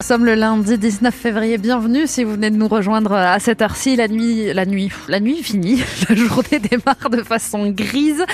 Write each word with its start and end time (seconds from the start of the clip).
Nous 0.00 0.06
sommes 0.06 0.26
le 0.26 0.36
lundi 0.36 0.78
19 0.78 1.12
février. 1.12 1.58
Bienvenue 1.58 2.06
si 2.06 2.22
vous 2.22 2.34
venez 2.34 2.52
de 2.52 2.56
nous 2.56 2.68
rejoindre 2.68 3.14
à 3.14 3.40
cette 3.40 3.60
heure-ci. 3.60 3.96
La 3.96 4.06
nuit, 4.06 4.54
la 4.54 4.64
nuit, 4.64 4.92
la 5.08 5.18
nuit 5.18 5.42
finie. 5.42 5.82
La 6.08 6.14
journée 6.14 6.60
démarre 6.60 7.10
de 7.10 7.20
façon 7.24 7.68
grise. 7.70 8.24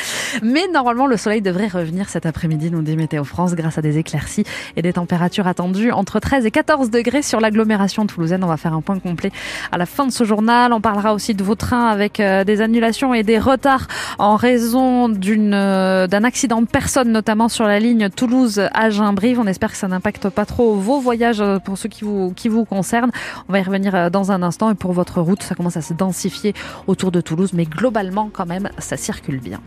Mais 0.43 0.69
normalement, 0.69 1.07
le 1.07 1.17
soleil 1.17 1.41
devrait 1.41 1.69
revenir 1.69 2.11
cet 2.11 2.27
après-midi, 2.27 2.71
nous 2.71 2.83
dit 2.83 2.97
Météo 2.97 3.25
France, 3.25 3.55
grâce 3.55 3.79
à 3.79 3.81
des 3.81 3.97
éclaircies 3.97 4.45
et 4.77 4.83
des 4.83 4.93
températures 4.93 5.47
attendues 5.47 5.91
entre 5.91 6.21
13 6.21 6.45
et 6.45 6.51
14 6.51 6.91
degrés 6.91 7.23
sur 7.23 7.41
l'agglomération 7.41 8.07
toulousaine. 8.07 8.45
On 8.45 8.49
va 8.49 8.59
faire 8.59 8.75
un 8.75 8.83
point 8.83 8.99
complet 8.99 9.33
à 9.73 9.79
la 9.79 9.87
fin 9.87 10.07
de 10.07 10.13
ce 10.13 10.25
journal. 10.25 10.71
On 10.75 10.83
parlera 10.83 11.15
aussi 11.15 11.33
de 11.33 11.43
vos 11.43 11.55
trains 11.55 11.87
avec 11.87 12.21
euh, 12.21 12.45
des 12.45 12.61
annulations 12.61 13.15
et 13.15 13.23
des 13.23 13.39
retards 13.39 13.89
en 14.19 14.37
raison 14.37 15.11
euh, 15.11 16.07
d'un 16.09 16.25
accident 16.25 16.61
de 16.61 16.67
personne, 16.67 17.11
notamment 17.11 17.49
sur 17.49 17.65
la 17.65 17.81
ligne 17.81 18.11
Toulouse-Agen-Brive. 18.11 19.41
On 19.41 19.47
espère 19.47 19.71
que 19.71 19.79
ça 19.79 19.89
n'impacte 19.89 20.29
pas 20.29 20.45
trop 20.45 20.75
vos 20.75 21.01
voyages 21.01 21.43
euh, 21.55 21.59
pour 21.59 21.79
ceux 21.79 21.89
qui 21.89 22.05
vous, 22.05 22.33
qui 22.35 22.49
vous 22.49 22.65
concernent. 22.65 23.11
On 23.49 23.53
va 23.53 23.61
y 23.61 23.63
revenir 23.63 23.95
euh, 23.95 24.11
dans 24.11 24.33
un 24.33 24.43
instant. 24.43 24.71
Et 24.71 24.75
pour 24.75 24.93
votre 24.93 25.21
route, 25.21 25.43
ça 25.43 25.55
commence 25.55 25.77
à 25.77 25.83
se 25.83 25.95
densifier 25.95 26.55
autour 26.87 27.13
de 27.13 27.21
Toulouse, 27.21 27.53
mais 27.53 27.65
globalement, 27.65 28.31
quand 28.33 28.47
même, 28.47 28.71
ça 28.79 28.97
circule 28.97 29.41
bien. 29.41 29.61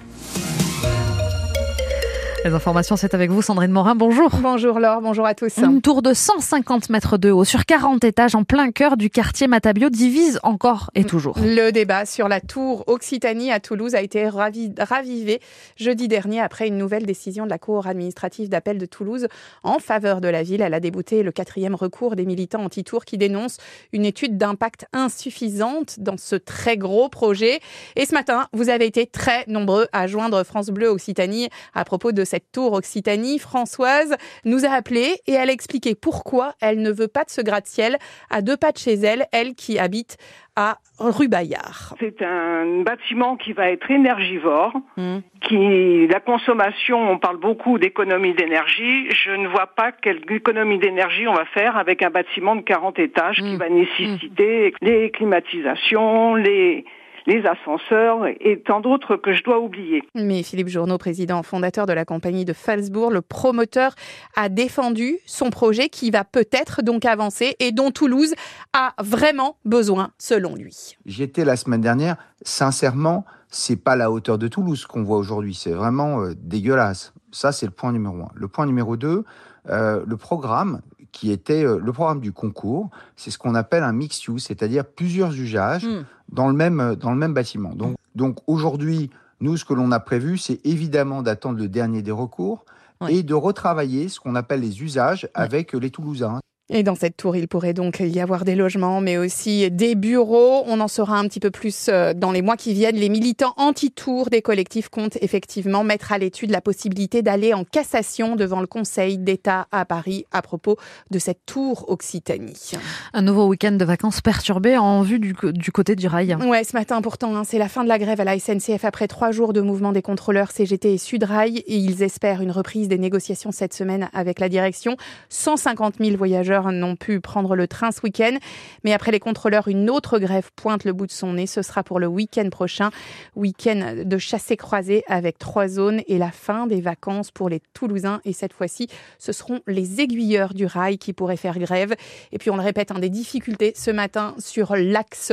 Les 2.48 2.54
informations, 2.54 2.96
c'est 2.96 3.14
avec 3.14 3.30
vous, 3.30 3.42
Sandrine 3.42 3.72
Morin. 3.72 3.94
Bonjour. 3.94 4.30
Bonjour 4.42 4.80
Laure, 4.80 5.02
bonjour 5.02 5.26
à 5.26 5.34
tous. 5.36 5.58
Une 5.58 5.82
tour 5.82 6.02
de 6.02 6.14
150 6.14 6.90
mètres 6.90 7.18
de 7.18 7.30
haut 7.30 7.44
sur 7.44 7.66
40 7.66 8.06
étages 8.06 8.36
en 8.36 8.46
plein 8.46 8.72
cœur 8.72 8.96
du 8.96 9.10
quartier 9.10 9.48
Matabio 9.48 9.90
divise 9.90 10.40
encore 10.44 10.90
et 10.96 11.04
toujours. 11.04 11.36
Le 11.44 11.72
débat 11.72 12.06
sur 12.06 12.30
la 12.30 12.40
tour 12.40 12.86
Occitanie 12.88 13.52
à 13.52 13.60
Toulouse 13.60 13.96
a 13.96 14.02
été 14.02 14.30
ravi- 14.30 14.72
ravivé 14.80 15.42
jeudi 15.76 16.08
dernier 16.08 16.40
après 16.40 16.70
une 16.70 16.78
nouvelle 16.78 17.06
décision 17.06 17.44
de 17.44 17.50
la 17.50 17.58
Cour 17.58 17.86
administrative 17.86 18.48
d'appel 18.48 18.78
de 18.78 18.86
Toulouse 18.86 19.28
en 19.64 19.80
faveur 19.80 20.22
de 20.22 20.30
la 20.30 20.42
ville. 20.42 20.62
Elle 20.62 20.73
a 20.73 20.80
débouté 20.80 21.23
le 21.23 21.34
quatrième 21.34 21.76
recours 21.76 22.16
des 22.16 22.26
militants 22.26 22.64
anti-tour 22.64 23.04
qui 23.04 23.18
dénoncent 23.18 23.58
une 23.92 24.06
étude 24.06 24.38
d'impact 24.38 24.86
insuffisante 24.94 26.00
dans 26.00 26.16
ce 26.18 26.38
très 26.38 26.78
gros 26.78 27.09
projet. 27.09 27.59
Et 27.98 28.06
ce 28.06 28.14
matin, 28.14 28.48
vous 28.53 28.70
avez 28.70 28.86
été 28.86 29.06
très 29.06 29.44
nombreux 29.48 29.88
à 29.92 30.08
joindre 30.08 30.45
France 30.45 30.68
Bleu 30.70 30.88
Occitanie 30.88 31.50
à 31.73 31.84
propos 31.84 32.14
de 32.14 32.23
cette 32.23 32.37
tour 32.52 32.74
Occitanie. 32.74 33.40
Françoise 33.40 34.16
nous 34.46 34.66
a 34.66 34.70
appelé 34.70 35.16
et 35.28 35.34
elle 35.34 35.50
a 35.50 35.54
expliqué 35.54 35.96
pourquoi 35.96 36.54
elle 36.62 36.82
ne 36.82 36.92
veut 36.92 37.08
pas 37.08 37.24
de 37.24 37.30
ce 37.30 37.42
gratte-ciel 37.42 37.98
à 38.30 38.42
deux 38.42 38.58
pas 38.58 38.72
de 38.72 38.78
chez 38.78 38.94
elle, 38.94 39.26
elle 39.32 39.56
qui 39.56 39.80
habite 39.80 40.18
à 40.56 40.80
rue 41.00 41.28
Bayard. 41.28 41.96
C'est 42.00 42.20
un 42.24 42.82
bâtiment 42.82 43.36
qui 43.36 43.54
va 43.54 43.70
être 43.70 43.92
énergivore, 43.92 44.74
Hmm. 44.96 45.20
qui 45.48 46.08
la 46.08 46.20
consommation, 46.20 47.12
on 47.12 47.20
parle 47.20 47.38
beaucoup 47.38 47.78
d'économie 47.78 48.34
d'énergie. 48.34 49.08
Je 49.12 49.32
ne 49.32 49.48
vois 49.48 49.68
pas 49.68 49.92
quelle 49.92 50.22
économie 50.32 50.80
d'énergie 50.80 51.28
on 51.28 51.34
va 51.36 51.46
faire 51.46 51.78
avec 51.78 52.02
un 52.02 52.10
bâtiment 52.10 52.56
de 52.56 52.62
40 52.62 52.98
étages 52.98 53.38
qui 53.38 53.54
Mm. 53.54 53.58
va 53.58 53.70
nécessiter 53.70 54.74
les 54.82 55.12
climatisations, 55.12 56.34
les 56.36 56.86
les 57.28 57.45
ascenseurs 57.45 58.25
et 58.39 58.61
tant 58.66 58.80
d'autres 58.80 59.17
que 59.17 59.33
je 59.33 59.44
dois 59.44 59.59
oublier. 59.59 60.02
Mais 60.16 60.42
Philippe 60.44 60.70
Journeau, 60.70 60.97
président 60.97 61.44
fondateur 61.44 61.86
de 61.86 61.94
la 61.94 62.06
compagnie 62.06 62.45
de 62.45 62.53
Falsbourg, 62.53 63.11
le 63.11 63.22
promoteur, 63.22 63.94
a 64.36 64.50
défendu 64.50 65.17
son 65.25 65.50
projet 65.50 65.89
qui 65.89 66.09
va 66.09 66.23
peut-être 66.23 66.81
donc 66.81 67.06
avancer 67.06 67.56
et 67.59 67.72
dont 67.72 67.92
Toulouse 67.92 68.34
a 68.73 68.94
vraiment 69.03 69.58
besoin, 69.66 70.11
selon 70.17 70.56
lui. 70.56 70.95
J'y 71.06 71.23
étais 71.23 71.44
la 71.44 71.58
semaine 71.58 71.81
dernière. 71.81 72.16
Sincèrement, 72.42 73.25
c'est 73.50 73.81
pas 73.81 73.97
la 73.97 74.09
hauteur 74.09 74.38
de 74.38 74.47
Toulouse 74.47 74.86
qu'on 74.86 75.03
voit 75.03 75.17
aujourd'hui. 75.17 75.53
C'est 75.53 75.72
vraiment 75.72 76.22
euh, 76.22 76.34
dégueulasse. 76.36 77.14
Ça, 77.31 77.52
c'est 77.52 77.66
le 77.66 77.72
point 77.73 77.91
numéro 77.91 78.16
un. 78.16 78.31
Le 78.36 78.47
point 78.47 78.66
numéro 78.66 78.95
deux, 78.95 79.25
euh, 79.69 80.03
le 80.08 80.17
programme 80.17 80.81
qui 81.18 81.32
était 81.32 81.66
euh, 81.66 81.80
le 81.84 81.92
programme 81.92 82.20
du 82.22 82.32
concours, 82.32 82.90
c'est 83.16 83.32
ce 83.32 83.40
qu'on 83.40 83.56
appelle 83.56 83.82
un 83.82 83.92
mixed 83.92 84.28
use, 84.28 84.44
c'est-à-dire 84.44 84.86
plusieurs 84.86 85.34
usages 85.34 85.84
Mm. 85.86 86.04
dans 86.32 86.48
le 86.48 86.54
même 86.54 86.80
euh, 86.80 86.96
dans 86.96 87.09
le 87.12 87.18
même 87.18 87.34
bâtiment. 87.34 87.74
Donc 87.74 87.96
donc 88.14 88.38
aujourd'hui, 88.46 89.09
nous 89.42 89.58
ce 89.58 89.66
que 89.66 89.74
l'on 89.74 89.92
a 89.92 90.00
prévu, 90.00 90.38
c'est 90.38 90.59
évidemment 90.64 91.24
d'attendre 91.24 91.58
le 91.58 91.68
dernier 91.68 92.03
des 92.03 92.12
recours 92.12 92.66
Oui. 93.02 93.18
et 93.18 93.24
de 93.24 93.34
retravailler 93.34 94.09
ce 94.09 94.19
qu'on 94.19 94.36
appelle 94.36 94.62
les 94.62 94.84
usages 94.84 95.28
avec 95.34 95.74
euh, 95.74 95.80
les 95.80 95.90
Toulousains. 95.90 96.40
Et 96.69 96.83
dans 96.83 96.95
cette 96.95 97.16
tour, 97.16 97.38
il 97.38 97.47
pourrait 97.47 97.73
donc 97.73 98.01
y 98.01 98.19
avoir 98.19 98.44
des 98.44 98.55
logements, 98.55 99.00
mais 99.00 99.17
aussi 99.17 99.72
des 99.72 99.95
bureaux. 99.95 100.63
On 100.66 100.81
en 100.81 100.89
saura 100.89 101.17
un 101.17 101.23
petit 101.23 101.39
peu 101.39 101.50
plus 101.50 101.88
euh, 101.88 102.13
dans 102.13 102.33
les 102.33 102.41
mois 102.41 102.57
qui 102.57 102.73
viennent. 102.73 102.97
Les 102.97 103.07
militants 103.07 103.53
anti-tour 103.55 104.29
des 104.29 104.41
collectifs 104.41 104.89
comptent 104.89 105.17
effectivement 105.22 105.85
mettre 105.85 106.11
à 106.11 106.17
l'étude 106.17 106.50
la 106.50 106.59
possibilité 106.59 107.22
d'aller 107.22 107.53
en 107.53 107.63
cassation 107.63 108.35
devant 108.35 108.59
le 108.59 108.67
Conseil 108.67 109.17
d'État 109.17 109.67
à 109.72 109.85
Paris 109.85 110.25
à 110.33 110.41
propos 110.41 110.75
de 111.09 111.19
cette 111.19 111.45
tour 111.45 111.85
Occitanie. 111.88 112.72
Un 113.13 113.22
nouveau 113.22 113.47
week-end 113.47 113.72
de 113.72 113.85
vacances 113.85 114.19
perturbé 114.19 114.78
en 114.78 115.03
vue 115.03 115.19
du, 115.19 115.34
du 115.53 115.72
côté 115.72 115.95
du 115.95 116.07
rail. 116.07 116.35
Ouais, 116.35 116.66
ce 116.66 116.75
matin 116.75 117.01
pourtant, 117.01 117.34
hein, 117.34 117.44
c'est 117.45 117.59
la 117.59 117.69
fin 117.69 117.85
de 117.85 117.89
la 117.89 117.97
grève 117.97 118.19
à 118.19 118.25
la 118.25 118.38
SNCF 118.38 118.84
après 118.84 119.07
trois 119.07 119.31
jours 119.31 119.53
de 119.53 119.61
mouvement 119.61 119.94
des 119.94 120.01
contrôleurs 120.01 120.51
CGT 120.51 120.95
et 120.95 120.97
Sudrail 120.97 121.59
et 121.59 121.78
ils 121.78 122.03
espèrent 122.03 122.41
une 122.41 122.51
reprise 122.51 122.89
des 122.89 122.97
négociations 122.97 123.53
cette 123.53 123.73
semaine 123.73 124.09
avec 124.11 124.41
la 124.41 124.49
direction. 124.49 124.97
150 125.29 125.95
000 126.01 126.17
voyageurs 126.17 126.56
n'ont 126.66 126.95
pu 126.95 127.19
prendre 127.19 127.56
le 127.56 127.68
train 127.68 127.91
ce 127.91 128.01
week-end, 128.03 128.38
mais 128.84 128.94
après 128.94 129.12
les 129.12 129.19
contrôleurs, 129.19 129.68
une 129.68 129.90
autre 129.90 130.19
grève 130.19 130.50
pointe 130.56 130.84
le 130.84 130.94
bout 130.94 131.07
de 131.07 131.12
son 131.12 131.34
nez. 131.34 131.47
Ce 131.47 131.62
sera 131.62 131.84
pour 131.84 132.00
le 132.00 132.07
week-end 132.07 132.50
prochain, 132.50 132.90
week-end 133.35 133.95
de 134.03 134.18
chassé-croisé 134.18 135.03
avec 135.07 135.38
trois 135.38 135.67
zones 135.67 136.01
et 136.07 136.17
la 136.17 136.31
fin 136.31 136.67
des 136.67 136.81
vacances 136.81 137.31
pour 137.31 137.50
les 137.50 137.62
Toulousains. 137.73 138.22
Et 138.25 138.34
cette 138.34 138.53
fois-ci, 138.53 138.88
ce 139.19 139.31
seront 139.31 139.62
les 139.67 140.01
aiguilleurs 140.01 140.53
du 140.53 140.66
rail 140.66 140.97
qui 140.97 141.13
pourraient 141.13 141.38
faire 141.38 141.59
grève. 141.59 141.96
Et 142.31 142.38
puis 142.38 142.50
on 142.50 142.56
le 142.56 142.63
répète, 142.63 142.91
hein, 142.91 143.00
des 143.00 143.09
difficultés 143.09 143.73
ce 143.75 143.91
matin 143.91 144.35
sur 144.40 144.75
l'axe 144.75 145.31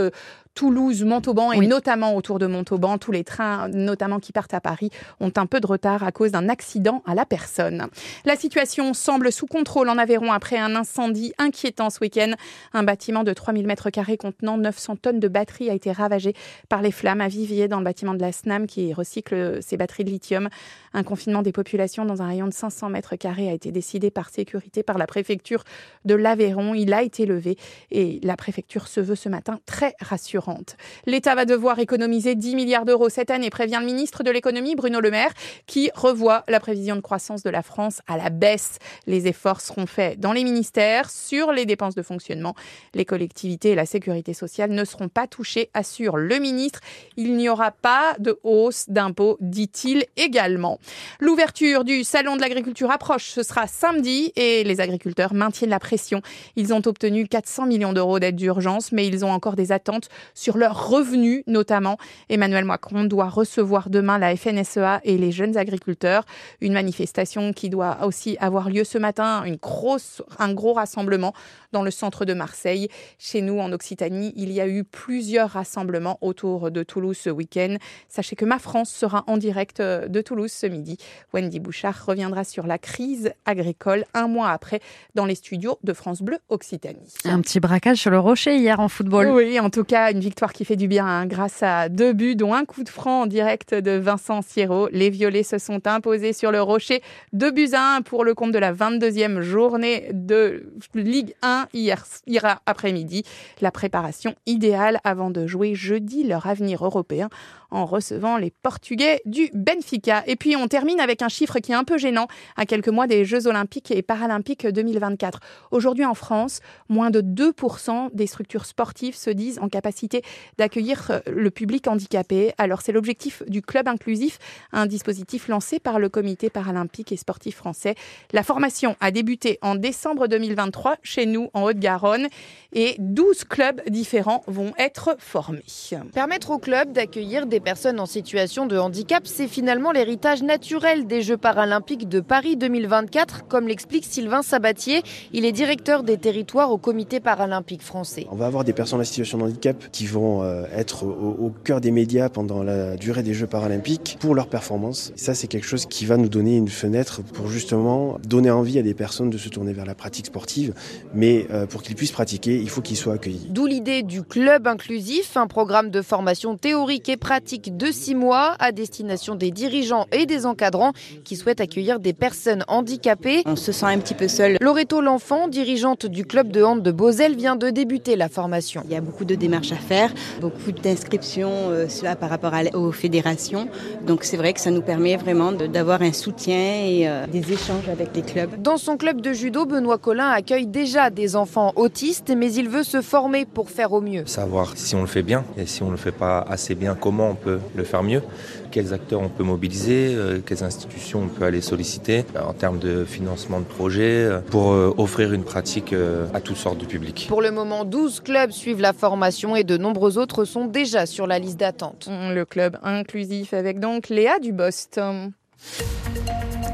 Toulouse, 0.55 1.03
Montauban 1.05 1.53
et 1.53 1.59
Oui. 1.59 1.67
notamment 1.67 2.15
autour 2.15 2.39
de 2.39 2.47
Montauban. 2.47 2.97
Tous 2.99 3.11
les 3.11 3.25
trains, 3.25 3.69
notamment 3.69 4.21
qui 4.21 4.33
partent 4.33 4.55
à 4.55 4.61
Paris, 4.61 4.91
ont 5.21 5.33
un 5.37 5.47
peu 5.47 5.61
de 5.61 5.67
retard 5.67 6.05
à 6.05 6.13
cause 6.13 6.31
d'un 6.31 6.49
accident 6.49 7.03
à 7.07 7.15
la 7.15 7.27
personne. 7.27 7.89
La 8.25 8.37
situation 8.37 8.95
semble 8.95 9.33
sous 9.33 9.47
contrôle 9.47 9.89
en 9.89 9.99
Aveyron 9.99 10.33
après 10.33 10.57
un 10.57 10.77
incendie 10.77 11.33
inquiétant 11.39 11.91
ce 11.91 11.99
week-end. 12.01 12.33
Un 12.73 12.85
bâtiment 12.85 13.25
de 13.25 13.33
3000 13.33 13.67
mètres 13.67 13.91
carrés 13.91 14.17
contenant 14.17 14.57
900 14.57 14.97
tonnes 14.97 15.21
de 15.21 15.29
batteries 15.29 15.71
a 15.71 15.75
été 15.75 15.91
ravagé 15.91 16.35
par 16.69 16.83
les 16.83 16.93
flammes 16.93 17.21
à 17.21 17.29
Viviers 17.29 17.67
dans 17.69 17.79
le 17.79 17.85
bâtiment 17.85 18.15
de 18.15 18.21
la 18.21 18.31
SNAM 18.31 18.67
qui 18.67 18.93
recycle 18.93 19.61
ses 19.61 19.77
batteries 19.77 20.05
de 20.05 20.11
lithium. 20.11 20.49
Un 20.97 21.03
confinement 21.03 21.43
des 21.43 21.51
populations 21.51 22.05
dans 22.05 22.23
un 22.23 22.29
rayon 22.29 22.47
de 22.47 22.55
500 22.55 22.89
mètres 22.89 23.17
carrés 23.17 23.49
a 23.49 23.53
été 23.53 23.73
décidé 23.73 24.13
par 24.13 24.31
sécurité 24.31 24.85
par 24.85 24.97
la 24.97 25.09
préfecture 25.09 25.65
de 26.05 26.15
l'Aveyron. 26.15 26.73
Il 26.73 26.95
a 26.95 27.03
été 27.03 27.27
levé 27.27 27.59
et 27.91 28.21
la 28.23 28.37
préfecture 28.37 28.87
se 28.87 29.01
veut 29.01 29.17
ce 29.17 29.29
matin 29.29 29.59
très 29.67 29.97
rassurante. 30.01 30.77
L'État 31.07 31.35
va 31.35 31.47
devoir 31.47 31.81
économiser 31.81 32.37
10 32.37 32.55
milliards 32.55 32.85
d'euros 32.85 33.09
cette 33.09 33.33
année, 33.33 33.51
prévient 33.51 33.79
le 33.81 33.87
ministre 33.87 34.23
de 34.23 34.31
l'économie 34.31 34.77
Bruno 34.77 35.01
Le 35.01 35.11
Maire, 35.11 35.33
qui 35.67 35.91
revoit 35.97 36.45
la 36.47 36.61
prévision 36.61 36.95
de 36.95 37.01
croissance 37.01 37.43
de 37.43 37.51
la 37.51 37.63
France 37.63 38.01
à 38.07 38.17
la 38.17 38.31
baisse. 38.31 38.79
Les 39.09 39.27
efforts 39.27 39.63
seront 39.63 39.87
faits 39.87 40.21
dans 40.21 40.33
les 40.33 40.45
ministères 40.45 41.11
sur 41.11 41.51
les 41.51 41.67
dépenses 41.67 41.97
de 41.97 42.03
fonctionnement. 42.03 42.55
Les 42.95 43.05
collectivités 43.05 43.71
et 43.71 43.75
la 43.75 43.87
sécurité 43.87 44.33
sociale 44.33 44.71
ne 44.71 44.85
seront 44.85 45.09
pas 45.09 45.27
touchées, 45.27 45.71
assure 45.75 46.17
le 46.17 46.39
ministre. 46.39 46.79
Il 47.17 47.37
n'y 47.37 47.49
aura 47.49 47.73
pas 47.73 48.15
de 48.21 48.39
hausse 48.45 48.85
d'impôts, 48.89 49.39
dit-il 49.41 50.05
également. 50.17 50.79
L'ouverture 51.21 51.85
du 51.85 52.05
salon 52.05 52.37
de 52.37 52.41
l'agriculture 52.41 52.91
approche. 52.91 53.31
Ce 53.31 53.43
sera 53.43 53.67
samedi 53.67 54.33
et 54.37 54.65
les 54.65 54.81
agriculteurs 54.81 55.35
maintiennent 55.35 55.71
la 55.71 55.79
pression. 55.79 56.23
Ils 56.57 56.73
ont 56.73 56.83
obtenu 56.87 57.27
400 57.27 57.67
millions 57.67 57.93
d'euros 57.93 58.19
d'aide 58.19 58.37
d'urgence, 58.37 58.93
mais 58.93 59.07
ils 59.07 59.25
ont 59.25 59.31
encore 59.31 59.57
des 59.57 59.73
attentes 59.73 60.09
sur 60.35 60.57
leurs 60.57 60.89
revenus, 60.89 61.43
notamment. 61.47 61.99
Emmanuel 62.29 62.65
Macron 62.65 63.05
doit 63.05 63.29
recevoir 63.29 63.91
demain 63.91 64.19
la 64.19 64.37
FNSEA 64.37 65.01
et 65.05 65.19
les 65.19 65.33
jeunes 65.33 65.57
agriculteurs. 65.57 66.25
Une 66.61 66.73
manifestation 66.73 67.53
qui 67.53 67.71
doit 67.71 67.99
aussi 68.05 68.37
avoir 68.41 68.71
lieu 68.71 68.85
ce 68.85 68.99
matin, 68.99 69.45
un 69.45 70.53
gros 70.55 70.73
rassemblement 70.73 71.35
dans 71.73 71.83
le 71.83 71.91
centre 71.91 72.25
de 72.25 72.35
Marseille. 72.35 72.89
Chez 73.19 73.41
nous, 73.41 73.59
en 73.59 73.73
Occitanie, 73.73 74.33
il 74.37 74.53
y 74.53 74.61
a 74.61 74.69
eu 74.69 74.85
plusieurs 74.85 75.51
rassemblements 75.51 76.19
autour 76.21 76.71
de 76.71 76.83
Toulouse 76.83 77.17
ce 77.17 77.31
week-end. 77.31 77.77
Sachez 78.09 78.37
que 78.37 78.45
Ma 78.45 78.59
France 78.59 78.91
sera 78.91 79.25
en 79.27 79.37
direct 79.37 79.81
de 79.81 80.21
Toulouse 80.21 80.53
ce 80.53 80.67
midi. 80.75 80.99
Wendy 81.33 81.61
Bouchard 81.61 82.05
reviendra 82.05 82.45
sur 82.45 82.67
la 82.67 82.79
crise 82.79 83.33
agricole 83.47 84.05
un 84.13 84.27
mois 84.27 84.51
après 84.51 84.81
dans 85.15 85.25
les 85.25 85.37
studios 85.37 85.79
de 85.85 85.93
France 85.93 86.21
Bleu 86.21 86.39
Occitanie. 86.49 87.15
Un 87.25 87.41
petit 87.41 87.61
braquage 87.61 87.99
sur 87.99 88.11
le 88.11 88.19
rocher 88.19 88.57
hier 88.57 88.81
en 88.81 88.89
football. 88.89 89.29
Oui, 89.29 89.61
en 89.61 89.71
tout 89.71 89.85
cas, 89.85 90.11
une 90.11 90.21
victoire 90.21 90.53
qui 90.53 90.65
fait 90.65 90.77
du 90.77 90.89
bien 90.89 91.07
hein, 91.07 91.27
grâce 91.27 91.63
à 91.63 91.89
deux 91.89 92.13
buts, 92.13 92.37
dont 92.37 92.55
un 92.55 92.65
coup 92.65 92.83
de 92.83 92.89
franc 92.89 93.23
en 93.23 93.27
direct 93.27 93.75
de 93.75 93.93
Vincent 93.93 94.43
Sierro. 94.43 94.89
Les 94.91 95.11
Violets 95.11 95.43
se 95.43 95.59
sont 95.59 95.87
imposés 95.87 96.33
sur 96.33 96.51
le 96.51 96.61
rocher. 96.61 97.03
Deux 97.33 97.51
buts 97.51 97.71
à 97.73 97.97
un 97.97 98.03
pour 98.03 98.25
le 98.25 98.35
compte 98.35 98.53
de 98.53 98.59
la 98.59 98.73
22e 98.73 99.41
journée 99.41 100.11
de 100.13 100.73
Ligue 100.95 101.35
1 101.43 101.69
hier, 101.73 102.05
hier 102.27 102.61
après-midi. 102.67 103.23
La 103.61 103.71
préparation 103.71 104.35
idéale 104.47 105.01
avant 105.05 105.31
de 105.31 105.47
jouer 105.47 105.75
jeudi 105.75 106.25
leur 106.25 106.47
avenir 106.47 106.85
européen 106.85 107.29
en 107.75 107.87
recevant 107.87 108.37
les 108.37 108.51
Portugais 108.51 109.21
du 109.27 109.51
Benfica. 109.53 110.23
Et 110.27 110.37
puis 110.37 110.57
on 110.57 110.69
termine 110.69 111.01
avec 111.01 111.23
un 111.23 111.29
chiffre 111.29 111.59
qui 111.59 111.73
est 111.73 111.75
un 111.75 111.85
peu 111.85 111.99
gênant 111.99 112.29
à 112.57 112.67
quelques 112.67 112.89
mois 112.89 113.07
des 113.07 113.25
Jeux 113.25 113.47
olympiques 113.47 113.91
et 113.91 114.03
paralympiques 114.03 114.67
2024. 114.67 115.41
Aujourd'hui 115.73 116.05
en 116.05 116.15
France, 116.15 116.61
moins 116.89 117.11
de 117.11 117.21
2% 117.21 118.15
des 118.15 118.27
structures 118.27 118.65
sportives 118.65 119.17
se 119.17 119.31
disent 119.31 119.59
en 119.59 119.69
capacité 119.69 120.23
d'accueillir 120.57 121.11
euh, 121.11 121.21
le 121.27 121.51
public 121.51 121.89
handicapé. 121.89 122.53
Alors 122.59 122.81
c'est 122.81 122.93
l'objectif 122.93 123.43
du 123.49 123.61
club 123.61 123.89
inclusif, 123.89 124.39
un 124.73 124.87
dispositif 124.87 125.49
lancé 125.49 125.81
par 125.81 125.99
le 125.99 126.09
comité 126.09 126.51
paralympique 126.51 127.11
et 127.11 127.17
sportif 127.17 127.57
français. 127.57 127.97
La 128.33 128.45
formation 128.45 128.97
a 129.01 129.11
débuté 129.11 129.59
en 129.63 129.75
décembre 129.75 130.29
2023 130.29 130.97
chez 131.03 131.27
nous 131.27 131.51
en 131.55 131.65
Haute-Garonne 131.65 132.29
et 132.73 132.95
12 132.99 133.45
clubs 133.45 133.81
différents 133.89 134.43
vont 134.47 134.73
être 134.79 135.17
formés. 135.19 135.65
Permettre 136.13 136.51
aux 136.51 136.59
clubs 136.59 136.93
d'accueillir 136.93 137.47
des 137.47 137.61
personnes 137.65 137.99
en 137.99 138.07
situation 138.07 138.67
de 138.67 138.77
handicap, 138.77 139.27
c'est 139.27 139.49
finalement 139.49 139.91
l'héritage 139.91 140.43
naturel 140.43 141.07
des 141.07 141.23
Jeux 141.23 141.39
paralympiques 141.39 142.09
de 142.09 142.21
Paris 142.21 142.57
2024, 142.57 143.49
comme 143.49 143.67
l'explique 143.67 144.05
Sylvain 144.05 144.43
Sabatier. 144.43 145.03
Il 145.33 145.45
est 145.47 145.53
directeur 145.53 146.03
des 146.03 146.19
territoires 146.19 146.71
au 146.71 146.79
comité 146.79 147.21
paralympique 147.21 147.83
français. 147.83 148.27
On 148.31 148.37
va 148.37 148.47
avoir 148.47 148.65
des 148.65 148.75
personnes 148.75 149.01
en 149.01 149.05
situation 149.05 149.39
de 149.39 149.45
handicap 149.45 149.83
qui 149.91 150.07
vont 150.07 150.43
euh, 150.43 150.65
être 150.77 151.05
au, 151.05 151.51
cœur 151.65 151.81
des 151.81 151.91
médias 151.91 152.29
pendant 152.29 152.63
la 152.63 152.97
durée 152.97 153.23
des 153.23 153.33
Jeux 153.33 153.47
paralympiques 153.47 154.19
pour 154.21 154.35
leur 154.35 154.49
performance. 154.49 155.13
ça, 155.17 155.35
c'est 155.35 155.47
quelque 155.47 155.67
chose 155.67 155.87
qui 155.87 156.05
va 156.05 156.19
nous 156.19 156.29
donner 156.29 156.57
une 156.57 156.69
fenêtre 156.69 157.23
pour 157.23 157.49
justement 157.49 158.19
donner 158.29 158.51
envie 158.51 158.79
à 158.79 158.83
des 158.83 158.95
personnes 158.95 159.31
de 159.31 159.39
se 159.39 159.49
tourner 159.49 159.73
vers 159.73 159.87
la 159.87 159.95
pratique 159.95 160.27
sportive. 160.27 160.75
Mais 161.15 161.47
euh, 161.51 161.67
pour 161.67 161.83
qu'ils 161.83 161.97
puissent 161.97 162.13
pratiquer, 162.13 162.61
il 162.61 162.69
faut 162.69 162.83
qu'ils 162.83 162.99
soient 162.99 163.15
accueillis. 163.15 163.47
D'où 163.49 163.65
l'idée 163.65 164.03
du 164.03 164.23
club 164.23 164.67
inclusif, 164.67 165.39
un 165.39 165.47
programme 165.47 165.91
de 165.91 166.03
formation 166.03 166.59
théorique 166.59 167.09
et 167.09 167.17
pratique 167.55 167.77
de 167.77 167.93
six 167.93 168.17
mois 168.17 168.57
à 168.59 168.73
destination 168.73 169.37
des 169.37 169.53
dirigeants 169.53 170.07
et 170.11 170.27
des 170.27 170.45
encadrants 170.45 170.93
qui 171.25 171.37
souhaitent 171.37 171.61
accueillir 171.61 172.01
des 172.01 172.13
personnes 172.13 172.65
handicapées. 172.67 173.43
On 173.47 173.55
se 173.55 173.71
sent 173.71 173.87
un 173.87 173.99
petit 173.99 174.15
peu 174.15 174.27
seul. 174.27 174.57
Loreto 174.61 175.01
L'Enfant, 175.01 175.47
dirigeante 175.47 176.07
du 176.07 176.25
club 176.25 176.51
de 176.51 176.65
hand 176.65 176.83
de 176.83 176.91
Beauzel, 176.91 177.37
vient 177.37 177.55
de 177.55 177.71
débuter 177.71 178.17
la 178.17 178.29
formation. 178.29 178.83
Il 178.87 178.93
y 178.93 178.97
a 178.97 179.01
beaucoup 179.01 179.25
de 179.25 179.37
démarches 179.37 179.71
à 179.71 179.77
faire, 179.77 180.13
beaucoup 180.41 180.73
d'inscriptions 180.73 181.71
euh, 181.71 181.87
par 182.19 182.29
rapport 182.29 182.53
aux 182.75 182.91
fédérations. 182.91 183.69
Donc 184.05 184.25
c'est 184.25 184.37
vrai 184.37 184.53
que 184.53 184.61
ça 184.61 184.73
nous 184.73 184.83
permet 184.83 185.17
vraiment 185.17 185.53
d'avoir 185.53 186.03
un 186.03 186.13
soutien 186.13 186.57
et 186.57 187.07
euh, 187.07 187.27
des 187.29 187.53
échanges 187.53 187.89
avec 187.89 188.17
les 188.17 188.23
clubs. 188.23 188.51
Dans 188.61 188.79
son 188.79 188.97
club 188.97 189.21
de 189.21 189.33
judo, 189.33 189.65
Benoît 189.65 189.99
Collin 189.99 190.29
accueille 190.29 190.67
déjà 190.67 191.11
des 191.11 191.37
enfants 191.37 191.73
autistes, 191.77 192.33
mais 192.37 192.53
il 192.53 192.69
veut 192.69 192.83
se 192.83 193.01
former 193.01 193.45
pour 193.45 193.71
faire 193.71 193.93
au 193.93 194.01
mieux. 194.01 194.27
Savoir 194.27 194.73
si 194.77 194.97
on 194.97 195.03
le 195.03 195.07
fait 195.07 195.23
bien 195.23 195.45
et 195.57 195.67
si 195.67 195.85
on 195.85 195.87
ne 195.87 195.93
le 195.93 195.99
fait 195.99 196.11
pas 196.11 196.41
assez 196.49 196.75
bien, 196.75 196.97
comment 196.99 197.31
on 197.31 197.35
peut 197.45 197.59
le 197.75 197.85
faire 197.85 198.03
mieux, 198.03 198.23
quels 198.71 198.93
acteurs 198.93 199.21
on 199.21 199.29
peut 199.29 199.45
mobiliser, 199.45 200.15
euh, 200.15 200.39
quelles 200.45 200.65
institutions 200.65 201.23
on 201.25 201.29
peut 201.29 201.45
aller 201.45 201.61
solliciter 201.61 202.25
en 202.41 202.53
termes 202.53 202.79
de 202.79 203.05
financement 203.05 203.61
de 203.61 203.65
projets 203.65 204.29
pour 204.51 204.69
offrir 204.99 205.33
une 205.33 205.45
pratique 205.45 205.95
à 206.33 206.41
toutes 206.41 206.57
sortes 206.57 206.79
de 206.79 206.87
publics. 206.87 207.27
Pour 207.29 207.43
le 207.43 207.51
moment, 207.51 207.85
12 207.85 208.21
clubs 208.21 208.51
suivent 208.51 208.81
la 208.81 208.93
formation 208.93 209.57
et 209.57 209.65
de 209.65 209.77
nombreux 209.77 210.19
autres 210.19 210.45
sont 210.45 210.67
déjà 210.67 211.07
sur 211.07 211.27
la 211.27 211.39
liste 211.39 211.59
d'attente. 211.59 212.09
Le 212.11 212.45
club 212.45 212.79
inclusif 212.83 213.55
avec 213.55 213.81
donc 213.81 214.09
Léa 214.09 214.39
Dubost. 214.39 215.01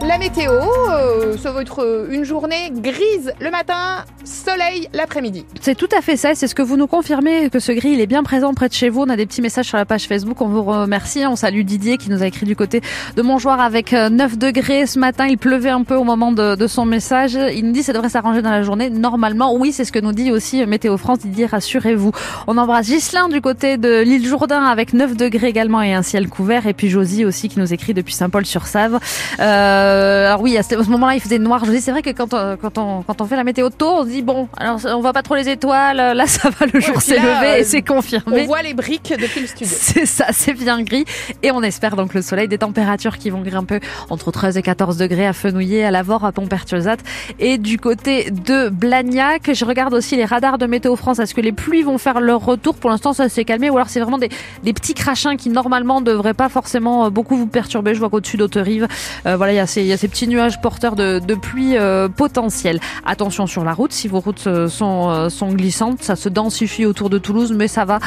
La 0.06 0.16
météo, 0.16 0.52
euh, 0.52 1.36
ça 1.36 1.52
va 1.52 1.60
être 1.60 1.84
euh, 1.84 2.08
une 2.10 2.24
journée 2.24 2.72
grise 2.74 3.34
le 3.38 3.50
matin, 3.50 4.06
soleil 4.24 4.88
l'après-midi. 4.94 5.44
C'est 5.60 5.74
tout 5.74 5.88
à 5.96 6.00
fait 6.00 6.16
ça, 6.16 6.34
c'est 6.34 6.48
ce 6.48 6.54
que 6.54 6.62
vous 6.62 6.78
nous 6.78 6.86
confirmez, 6.86 7.50
que 7.50 7.58
ce 7.58 7.70
gris 7.70 7.90
il 7.90 8.00
est 8.00 8.06
bien 8.06 8.22
présent 8.22 8.54
près 8.54 8.68
de 8.68 8.72
chez 8.72 8.88
vous. 8.88 9.02
On 9.02 9.10
a 9.10 9.16
des 9.16 9.26
petits 9.26 9.42
messages 9.42 9.66
sur 9.66 9.76
la 9.76 9.84
page 9.84 10.04
Facebook, 10.04 10.40
on 10.40 10.48
vous 10.48 10.62
remercie. 10.62 11.26
On 11.26 11.36
salue 11.36 11.62
Didier 11.62 11.98
qui 11.98 12.08
nous 12.08 12.22
a 12.22 12.26
écrit 12.26 12.46
du 12.46 12.56
côté 12.56 12.80
de 13.14 13.20
Montjoie 13.20 13.62
avec 13.62 13.92
9 13.92 14.32
euh, 14.32 14.36
degrés 14.36 14.86
ce 14.86 14.98
matin. 14.98 15.26
Il 15.26 15.36
pleuvait 15.36 15.68
un 15.68 15.82
peu 15.82 15.96
au 15.96 16.04
moment 16.04 16.32
de, 16.32 16.66
son 16.66 16.86
message. 16.86 17.34
Il 17.34 17.66
nous 17.66 17.72
dit 17.72 17.82
ça 17.82 17.92
devrait 17.92 18.08
s'arranger 18.08 18.40
dans 18.40 18.50
la 18.50 18.62
journée. 18.62 18.88
Normalement, 18.88 19.54
oui, 19.54 19.70
c'est 19.70 19.84
ce 19.84 19.92
que 19.92 19.98
nous 19.98 20.12
dit 20.12 20.32
aussi 20.32 20.64
Météo 20.64 20.96
France. 20.96 21.18
Didier, 21.18 21.44
rassurez-vous. 21.44 22.12
On 22.46 22.56
embrasse 22.56 22.86
Gislin 22.86 23.28
du 23.28 23.42
côté 23.42 23.76
de 23.76 24.00
l'île 24.00 24.26
Jourdain 24.26 24.64
avec 24.64 24.94
9 24.94 25.14
degrés 25.14 25.48
également 25.48 25.82
et 25.82 25.92
un 25.92 26.02
ciel 26.02 26.28
couvert. 26.30 26.66
Et 26.66 26.72
puis 26.72 26.88
Josie 26.88 27.26
aussi 27.26 27.50
qui 27.50 27.58
nous 27.58 27.74
écrit 27.74 27.92
depuis 27.92 28.14
Saint-Paul-sur-Save. 28.14 28.98
Euh, 29.40 29.89
alors 29.90 30.40
oui, 30.40 30.56
à 30.56 30.62
ce 30.62 30.74
moment-là, 30.74 31.14
il 31.14 31.20
faisait 31.20 31.38
noir. 31.38 31.64
Je 31.64 31.70
dis, 31.70 31.80
c'est 31.80 31.90
vrai 31.90 32.02
que 32.02 32.10
quand 32.10 32.34
on, 32.34 32.56
quand 32.56 32.78
on, 32.78 33.02
quand 33.02 33.20
on 33.20 33.26
fait 33.26 33.36
la 33.36 33.44
météo 33.44 33.70
tôt, 33.70 33.98
on 33.98 34.04
se 34.04 34.08
dit 34.08 34.22
bon, 34.22 34.48
alors 34.56 34.80
on 34.86 35.00
voit 35.00 35.12
pas 35.12 35.22
trop 35.22 35.34
les 35.34 35.48
étoiles. 35.48 35.96
Là, 35.96 36.26
ça 36.26 36.50
va, 36.50 36.66
le 36.72 36.80
jour 36.80 37.00
s'est 37.00 37.18
levé 37.18 37.60
et 37.60 37.64
c'est 37.64 37.82
confirmé. 37.82 38.42
On 38.42 38.46
voit 38.46 38.62
les 38.62 38.74
briques 38.74 39.12
depuis 39.18 39.40
le 39.40 39.46
studio. 39.46 39.66
C'est 39.80 40.06
ça, 40.06 40.26
c'est 40.30 40.52
bien 40.52 40.82
gris. 40.82 41.04
Et 41.42 41.50
on 41.50 41.62
espère 41.62 41.96
donc 41.96 42.14
le 42.14 42.22
soleil, 42.22 42.48
des 42.48 42.58
températures 42.58 43.18
qui 43.18 43.30
vont 43.30 43.40
grimper 43.42 43.80
entre 44.08 44.30
13 44.30 44.56
et 44.56 44.62
14 44.62 44.96
degrés 44.96 45.26
à 45.26 45.32
Fenouillet, 45.32 45.84
à 45.84 45.90
Lavore, 45.90 46.24
à 46.24 46.32
Pontpertuesat 46.32 46.96
et 47.38 47.58
du 47.58 47.78
côté 47.78 48.30
de 48.30 48.68
Blagnac. 48.68 49.50
Je 49.52 49.64
regarde 49.64 49.94
aussi 49.94 50.16
les 50.16 50.24
radars 50.24 50.58
de 50.58 50.66
Météo 50.66 50.96
France. 50.96 51.18
Est-ce 51.18 51.34
que 51.34 51.40
les 51.40 51.52
pluies 51.52 51.82
vont 51.82 51.98
faire 51.98 52.20
leur 52.20 52.44
retour? 52.44 52.74
Pour 52.74 52.90
l'instant, 52.90 53.12
ça 53.12 53.28
s'est 53.28 53.44
calmé. 53.44 53.70
Ou 53.70 53.76
alors 53.76 53.88
c'est 53.88 54.00
vraiment 54.00 54.18
des, 54.18 54.28
des 54.62 54.72
petits 54.72 54.94
crachins 54.94 55.36
qui 55.36 55.48
normalement 55.48 56.00
devraient 56.00 56.34
pas 56.34 56.48
forcément 56.48 57.06
euh, 57.06 57.10
beaucoup 57.10 57.36
vous 57.36 57.46
perturber. 57.46 57.94
Je 57.94 58.00
vois 58.00 58.10
qu'au-dessus 58.10 58.36
d'Haute-Rive, 58.36 58.86
euh, 59.26 59.36
voilà, 59.36 59.52
il 59.52 59.56
y 59.56 59.60
a 59.60 59.66
ces, 59.66 59.79
il 59.80 59.86
y 59.86 59.92
a 59.92 59.96
ces 59.96 60.08
petits 60.08 60.28
nuages 60.28 60.60
porteurs 60.60 60.96
de, 60.96 61.18
de 61.18 61.34
pluie 61.34 61.76
euh, 61.76 62.08
potentielle. 62.08 62.80
Attention 63.04 63.46
sur 63.46 63.64
la 63.64 63.72
route, 63.72 63.92
si 63.92 64.08
vos 64.08 64.20
routes 64.20 64.46
euh, 64.46 64.68
sont, 64.68 65.10
euh, 65.10 65.28
sont 65.28 65.52
glissantes, 65.52 66.02
ça 66.02 66.16
se 66.16 66.28
densifie 66.28 66.86
autour 66.86 67.10
de 67.10 67.18
Toulouse, 67.18 67.52
mais 67.56 67.68
ça 67.68 67.84
va 67.84 67.98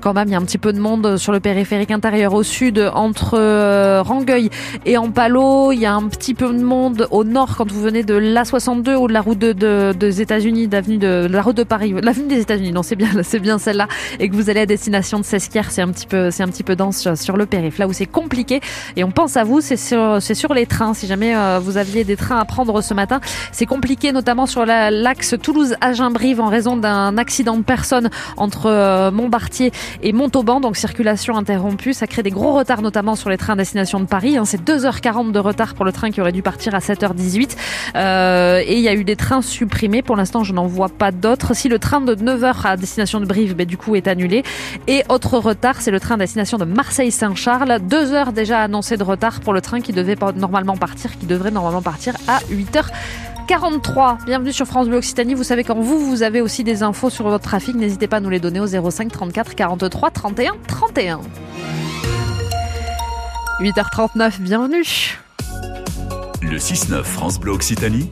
quand 0.00 0.14
même. 0.14 0.28
Il 0.28 0.32
y 0.32 0.34
a 0.34 0.38
un 0.38 0.44
petit 0.44 0.58
peu 0.58 0.72
de 0.72 0.80
monde 0.80 1.16
sur 1.16 1.32
le 1.32 1.40
périphérique 1.40 1.90
intérieur 1.90 2.34
au 2.34 2.42
sud, 2.42 2.90
entre 2.94 4.00
Rangueil 4.00 4.50
et 4.86 4.96
Ampalo. 4.96 5.72
Il 5.72 5.80
y 5.80 5.86
a 5.86 5.94
un 5.94 6.08
petit 6.08 6.34
peu 6.34 6.52
de 6.52 6.62
monde 6.62 7.06
au 7.10 7.24
nord 7.24 7.56
quand 7.56 7.70
vous 7.70 7.80
venez 7.80 8.02
de 8.02 8.14
l'A62 8.14 8.94
ou 8.96 9.08
de 9.08 9.12
la 9.12 9.20
route 9.20 9.38
de, 9.38 9.52
de, 9.52 9.92
des 9.98 10.20
États-Unis, 10.20 10.68
d'avenue 10.68 10.98
de, 10.98 11.26
la 11.30 11.42
route 11.42 11.56
de 11.56 11.64
Paris, 11.64 11.94
l'avenue 12.02 12.28
des 12.28 12.40
États-Unis. 12.40 12.72
Non, 12.72 12.82
c'est 12.82 12.96
bien, 12.96 13.08
c'est 13.22 13.40
bien 13.40 13.58
celle-là. 13.58 13.88
Et 14.20 14.28
que 14.28 14.34
vous 14.34 14.50
allez 14.50 14.60
à 14.60 14.66
destination 14.66 15.18
de 15.18 15.24
Sesquières, 15.24 15.70
c'est 15.70 15.82
un 15.82 15.88
petit 15.88 16.06
peu, 16.06 16.30
c'est 16.30 16.42
un 16.42 16.48
petit 16.48 16.62
peu 16.62 16.76
dense 16.76 17.14
sur 17.14 17.36
le 17.36 17.46
périph. 17.46 17.78
Là 17.78 17.86
où 17.86 17.92
c'est 17.92 18.06
compliqué. 18.06 18.60
Et 18.96 19.04
on 19.04 19.10
pense 19.10 19.36
à 19.36 19.44
vous, 19.44 19.60
c'est 19.60 19.76
sur, 19.76 20.18
c'est 20.20 20.34
sur 20.34 20.54
les 20.54 20.66
trains. 20.66 20.94
Si 20.94 21.06
jamais 21.14 21.58
vous 21.60 21.76
aviez 21.76 22.02
des 22.02 22.16
trains 22.16 22.38
à 22.38 22.44
prendre 22.44 22.82
ce 22.82 22.92
matin. 22.92 23.20
C'est 23.52 23.66
compliqué, 23.66 24.10
notamment 24.10 24.46
sur 24.46 24.66
l'axe 24.66 25.34
Toulouse-Agen-Brive 25.40 26.40
en 26.40 26.48
raison 26.48 26.76
d'un 26.76 27.16
accident 27.18 27.56
de 27.56 27.62
personne 27.62 28.10
entre 28.36 28.66
euh, 28.66 29.10
Montbartier 29.10 29.72
et 30.02 30.12
Montauban. 30.12 30.60
Donc 30.60 30.76
circulation 30.76 31.36
interrompue. 31.36 31.92
Ça 31.92 32.06
crée 32.06 32.22
des 32.22 32.30
gros 32.30 32.52
retards, 32.52 32.82
notamment 32.82 33.14
sur 33.14 33.30
les 33.30 33.36
trains 33.36 33.52
à 33.52 33.56
destination 33.56 34.00
de 34.00 34.06
Paris. 34.06 34.36
Hein. 34.36 34.44
C'est 34.44 34.62
2h40 34.62 35.30
de 35.32 35.38
retard 35.38 35.74
pour 35.74 35.84
le 35.84 35.92
train 35.92 36.10
qui 36.10 36.20
aurait 36.20 36.32
dû 36.32 36.42
partir 36.42 36.74
à 36.74 36.78
7h18. 36.78 37.56
Euh, 37.94 38.60
et 38.64 38.76
il 38.76 38.82
y 38.82 38.88
a 38.88 38.94
eu 38.94 39.04
des 39.04 39.16
trains 39.16 39.42
supprimés. 39.42 40.02
Pour 40.02 40.16
l'instant, 40.16 40.42
je 40.42 40.52
n'en 40.52 40.66
vois 40.66 40.88
pas 40.88 41.12
d'autres. 41.12 41.54
Si 41.54 41.68
le 41.68 41.78
train 41.78 42.00
de 42.00 42.14
9h 42.14 42.66
à 42.66 42.76
destination 42.76 43.20
de 43.20 43.26
Brive, 43.26 43.54
ben, 43.54 43.66
du 43.66 43.76
coup, 43.76 43.94
est 43.94 44.08
annulé. 44.08 44.42
Et 44.88 45.02
autre 45.08 45.38
retard, 45.38 45.80
c'est 45.80 45.90
le 45.90 46.00
train 46.00 46.14
à 46.16 46.18
destination 46.18 46.58
de 46.58 46.64
Marseille-Saint-Charles. 46.64 47.78
Deux 47.88 48.12
heures 48.12 48.32
déjà 48.32 48.60
annoncées 48.60 48.96
de 48.96 49.04
retard 49.04 49.40
pour 49.40 49.52
le 49.52 49.60
train 49.60 49.80
qui 49.80 49.92
devait 49.92 50.16
normalement 50.36 50.76
partir, 50.76 51.03
qui 51.12 51.26
devrait 51.26 51.50
normalement 51.50 51.82
partir 51.82 52.14
à 52.28 52.40
8h43. 52.50 54.24
Bienvenue 54.24 54.52
sur 54.52 54.66
France 54.66 54.88
Bleu 54.88 54.98
Occitanie. 54.98 55.34
Vous 55.34 55.44
savez 55.44 55.64
quand 55.64 55.78
vous, 55.78 55.98
vous 55.98 56.22
avez 56.22 56.40
aussi 56.40 56.64
des 56.64 56.82
infos 56.82 57.10
sur 57.10 57.28
votre 57.28 57.44
trafic, 57.44 57.74
n'hésitez 57.74 58.06
pas 58.06 58.16
à 58.16 58.20
nous 58.20 58.30
les 58.30 58.40
donner 58.40 58.60
au 58.60 58.66
05 58.66 59.10
34 59.12 59.54
43 59.54 60.10
31 60.10 60.52
31. 60.66 61.20
8h39, 63.60 64.40
bienvenue. 64.40 64.84
Le 66.42 66.58
6-9 66.58 67.04
France 67.04 67.38
Bleu 67.38 67.52
Occitanie, 67.52 68.10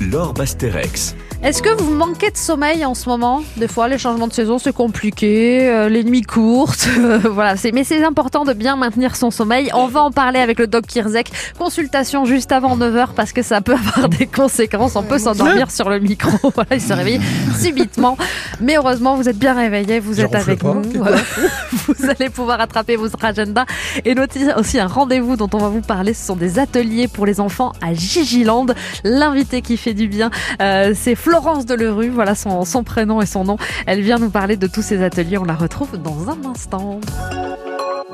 Laure 0.00 0.32
Basterex. 0.32 1.14
Est-ce 1.42 1.62
que 1.62 1.70
vous 1.82 1.94
manquez 1.94 2.30
de 2.30 2.36
sommeil 2.36 2.84
en 2.84 2.94
ce 2.94 3.08
moment? 3.08 3.42
Des 3.56 3.66
fois, 3.66 3.88
les 3.88 3.96
changements 3.96 4.28
de 4.28 4.32
saison, 4.32 4.58
c'est 4.58 4.74
compliqué, 4.74 5.70
euh, 5.70 5.88
les 5.88 6.04
nuits 6.04 6.20
courtes, 6.20 6.86
euh, 6.98 7.18
voilà. 7.24 7.56
C'est 7.56 7.72
mais 7.72 7.82
c'est 7.82 8.04
important 8.04 8.44
de 8.44 8.52
bien 8.52 8.76
maintenir 8.76 9.16
son 9.16 9.30
sommeil. 9.30 9.70
On 9.72 9.86
va 9.86 10.02
en 10.02 10.10
parler 10.10 10.38
avec 10.38 10.58
le 10.58 10.66
doc 10.66 10.86
Kirzek. 10.86 11.30
Consultation 11.58 12.26
juste 12.26 12.52
avant 12.52 12.76
9h 12.76 13.14
parce 13.16 13.32
que 13.32 13.40
ça 13.40 13.62
peut 13.62 13.72
avoir 13.72 14.10
des 14.10 14.26
conséquences. 14.26 14.96
On 14.96 15.02
peut 15.02 15.18
s'endormir 15.18 15.70
sur 15.70 15.88
le 15.88 15.98
micro. 15.98 16.50
voilà, 16.54 16.74
il 16.74 16.82
se 16.82 16.92
réveille 16.92 17.20
subitement. 17.58 18.18
Mais 18.60 18.76
heureusement, 18.76 19.16
vous 19.16 19.26
êtes 19.26 19.38
bien 19.38 19.54
réveillé, 19.54 19.98
vous 19.98 20.20
êtes 20.20 20.34
avec 20.34 20.62
nous. 20.62 20.82
vous 21.72 22.10
allez 22.10 22.28
pouvoir 22.28 22.58
rattraper 22.58 22.96
votre 22.96 23.24
agenda 23.24 23.64
et 24.04 24.14
noter 24.14 24.52
aussi 24.58 24.78
un 24.78 24.88
rendez-vous 24.88 25.36
dont 25.36 25.48
on 25.54 25.58
va 25.58 25.68
vous 25.68 25.80
parler. 25.80 26.12
Ce 26.12 26.26
sont 26.26 26.36
des 26.36 26.58
ateliers 26.58 27.08
pour 27.08 27.24
les 27.24 27.40
enfants 27.40 27.72
à 27.80 27.94
Gigiland. 27.94 28.66
L'invité 29.04 29.62
qui 29.62 29.78
fait 29.78 29.94
du 29.94 30.06
bien, 30.06 30.30
euh, 30.60 30.92
c'est 30.94 31.14
Florence 31.30 31.64
Delerue, 31.64 32.08
voilà 32.08 32.34
son, 32.34 32.82
prénom 32.82 33.22
et 33.22 33.26
son 33.26 33.44
nom. 33.44 33.56
Elle 33.86 34.00
vient 34.00 34.18
nous 34.18 34.30
parler 34.30 34.56
de 34.56 34.66
tous 34.66 34.82
ces 34.82 35.00
ateliers. 35.00 35.38
On 35.38 35.44
la 35.44 35.54
retrouve 35.54 35.96
dans 35.96 36.28
un 36.28 36.44
instant. 36.44 36.98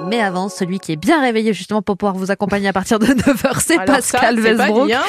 Mais 0.08 0.20
avant, 0.20 0.48
celui 0.48 0.78
qui 0.78 0.92
est 0.92 0.96
bien 0.96 1.20
réveillé 1.20 1.52
justement 1.52 1.82
pour 1.82 1.96
pouvoir 1.96 2.14
vous 2.16 2.30
accompagner 2.30 2.68
à 2.68 2.72
partir 2.72 2.98
de 2.98 3.06
9h, 3.06 3.60
c'est 3.60 3.84
Pascal 3.84 4.40
pas 4.56 4.66
hein. 4.66 5.02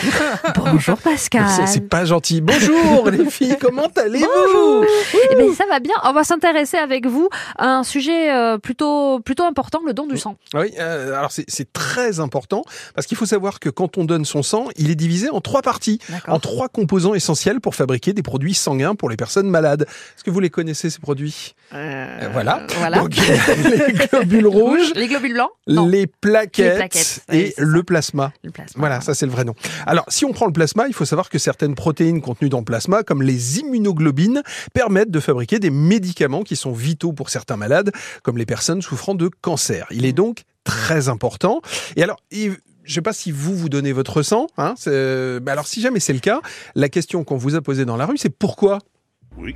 Bonjour 0.55 0.97
Pascal. 0.97 1.45
C'est- 1.65 1.87
pas 1.87 2.05
gentil. 2.05 2.41
Bonjour 2.41 3.09
les 3.09 3.25
filles, 3.29 3.55
comment 3.59 3.87
allez-vous? 3.95 4.83
Eh 5.31 5.35
bien, 5.35 5.53
ça 5.53 5.63
va 5.69 5.79
bien. 5.79 5.93
On 6.03 6.11
va 6.13 6.23
s'intéresser 6.23 6.77
avec 6.77 7.05
vous 7.05 7.29
à 7.57 7.67
un 7.77 7.83
sujet 7.83 8.31
euh, 8.33 8.57
plutôt, 8.57 9.19
plutôt 9.19 9.43
important, 9.43 9.79
le 9.85 9.93
don 9.93 10.05
du 10.07 10.17
sang. 10.17 10.35
Oui, 10.53 10.73
euh, 10.79 11.17
alors 11.17 11.31
c'est- 11.31 11.45
très 11.73 12.19
important 12.19 12.63
parce 12.95 13.05
qu'il 13.07 13.17
faut 13.17 13.25
savoir 13.25 13.59
que 13.59 13.69
quand 13.69 13.97
on 13.97 14.05
donne 14.05 14.25
son 14.25 14.41
sang, 14.43 14.65
il 14.77 14.89
est 14.89 14.95
divisé 14.95 15.29
en 15.29 15.41
trois 15.41 15.61
parties, 15.61 15.99
en 16.27 16.39
trois 16.39 16.69
composants 16.69 17.13
essentiels 17.13 17.59
pour 17.61 17.75
fabriquer 17.75 18.13
des 18.13 18.23
produits 18.23 18.53
sanguins 18.53 18.95
pour 18.95 19.09
les 19.09 19.17
personnes 19.17 19.49
malades. 19.49 19.81
Est-ce 19.83 20.23
que 20.23 20.31
vous 20.31 20.39
les 20.39 20.49
connaissez 20.49 20.89
ces 20.89 20.99
produits? 20.99 21.55
Euh, 21.73 22.29
Voilà. 22.31 22.61
voilà. 22.79 22.99
Donc, 22.99 23.15
les 23.69 24.07
globules 24.07 24.47
rouges, 24.69 24.93
Les 24.95 25.07
globules 25.07 25.33
blancs 25.33 25.49
Non. 25.67 25.87
les 25.87 26.07
plaquettes, 26.07 26.71
Les 26.73 26.75
plaquettes, 26.77 27.21
oui, 27.29 27.37
et 27.37 27.53
le 27.57 27.83
plasma. 27.83 28.31
Le 28.43 28.51
plasma. 28.51 28.73
Voilà, 28.79 29.01
ça 29.01 29.13
c'est 29.13 29.25
le 29.25 29.31
vrai 29.31 29.43
nom. 29.43 29.53
Alors, 29.85 30.05
si 30.07 30.25
on 30.25 30.31
prend 30.31 30.45
le 30.45 30.53
plasma, 30.53 30.87
il 30.87 30.93
faut 30.93 31.05
savoir 31.05 31.29
que 31.29 31.37
certaines 31.39 31.75
protéines 31.75 32.21
contenues 32.21 32.49
dans 32.49 32.59
le 32.59 32.65
plasma, 32.65 33.03
comme 33.03 33.21
les 33.21 33.59
immunoglobines, 33.59 34.41
permettent 34.73 35.11
de 35.11 35.19
fabriquer 35.19 35.59
des 35.59 35.69
médicaments 35.69 36.43
qui 36.43 36.55
sont 36.55 36.71
vitaux 36.71 37.13
pour 37.13 37.29
certains 37.29 37.57
malades, 37.57 37.91
comme 38.23 38.37
les 38.37 38.45
personnes 38.45 38.81
souffrant 38.81 39.15
de 39.15 39.29
cancer. 39.41 39.87
Il 39.91 40.05
est 40.05 40.13
donc 40.13 40.43
très 40.63 41.09
important. 41.09 41.61
Et 41.95 42.03
alors, 42.03 42.19
je 42.31 42.53
sais 42.93 43.01
pas 43.01 43.13
si 43.13 43.31
vous 43.31 43.55
vous 43.55 43.69
donnez 43.69 43.91
votre 43.93 44.21
sang. 44.21 44.47
Hein, 44.57 44.75
alors, 45.47 45.67
si 45.67 45.81
jamais 45.81 45.99
c'est 45.99 46.13
le 46.13 46.19
cas, 46.19 46.41
la 46.75 46.89
question 46.89 47.23
qu'on 47.23 47.37
vous 47.37 47.55
a 47.55 47.61
posée 47.61 47.85
dans 47.85 47.97
la 47.97 48.05
rue, 48.05 48.17
c'est 48.17 48.29
pourquoi? 48.29 48.79
Oui. 49.37 49.55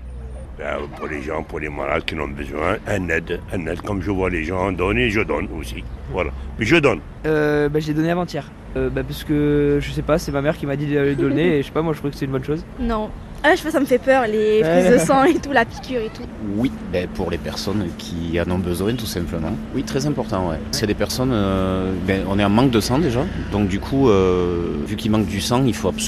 Ben, 0.61 0.77
pour 0.95 1.07
les 1.07 1.23
gens, 1.23 1.41
pour 1.41 1.59
les 1.59 1.69
malades 1.69 2.05
qui 2.05 2.13
en 2.13 2.19
ont 2.19 2.27
besoin, 2.27 2.77
un 2.85 3.09
aide, 3.09 3.39
un 3.51 3.65
aide. 3.65 3.81
Comme 3.81 3.99
je 4.03 4.11
vois 4.11 4.29
les 4.29 4.43
gens 4.43 4.71
donner, 4.71 5.09
je 5.09 5.21
donne 5.21 5.47
aussi. 5.59 5.83
Voilà. 6.11 6.29
Mais 6.59 6.65
je 6.65 6.75
donne. 6.75 6.99
Euh, 7.25 7.67
bah, 7.67 7.79
je 7.79 7.87
l'ai 7.87 7.95
donné 7.95 8.11
avant-hier. 8.11 8.51
Euh, 8.77 8.91
bah, 8.91 9.01
parce 9.01 9.23
que 9.23 9.79
je 9.81 9.91
sais 9.91 10.03
pas, 10.03 10.19
c'est 10.19 10.31
ma 10.31 10.43
mère 10.43 10.55
qui 10.55 10.67
m'a 10.67 10.75
dit 10.75 10.85
de 10.85 10.99
le 10.99 11.15
donner 11.15 11.57
et 11.57 11.61
je 11.63 11.67
sais 11.67 11.73
pas, 11.73 11.81
moi 11.81 11.93
je 11.93 11.97
trouve 11.97 12.11
que 12.11 12.17
c'est 12.17 12.25
une 12.25 12.31
bonne 12.31 12.43
chose. 12.43 12.63
Non. 12.79 13.09
Ah, 13.43 13.53
je 13.53 13.57
sais 13.57 13.63
pas, 13.63 13.71
ça 13.71 13.79
me 13.79 13.85
fait 13.85 13.97
peur, 13.97 14.27
les 14.27 14.61
prises 14.61 14.91
de 14.91 14.99
sang 14.99 15.23
et 15.23 15.33
tout, 15.33 15.51
la 15.51 15.65
piqûre 15.65 16.01
et 16.01 16.09
tout. 16.09 16.21
Oui, 16.57 16.71
ben, 16.93 17.07
pour 17.07 17.31
les 17.31 17.39
personnes 17.39 17.87
qui 17.97 18.39
en 18.39 18.51
ont 18.51 18.59
besoin 18.59 18.93
tout 18.93 19.07
simplement. 19.07 19.51
Oui, 19.73 19.81
très 19.81 20.05
important, 20.05 20.49
ouais. 20.49 20.59
C'est 20.69 20.85
des 20.85 20.93
personnes, 20.93 21.31
euh, 21.33 21.91
ben, 22.05 22.21
on 22.29 22.37
est 22.37 22.43
en 22.43 22.51
manque 22.51 22.69
de 22.69 22.79
sang 22.79 22.99
déjà, 22.99 23.25
donc 23.51 23.67
du 23.67 23.79
coup, 23.79 24.09
euh, 24.09 24.75
vu 24.85 24.95
qu'il 24.95 25.09
manque 25.09 25.25
du 25.25 25.41
sang, 25.41 25.63
il 25.65 25.73
faut 25.73 25.87
absolument 25.87 25.99